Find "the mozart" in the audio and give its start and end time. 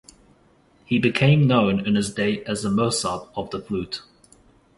2.63-3.27